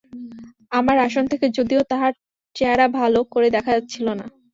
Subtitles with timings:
[0.71, 2.11] আমার আসন থেকে যদিও তার
[2.55, 4.25] চেহারা ভালো করে দেখা যাচ্ছিল না।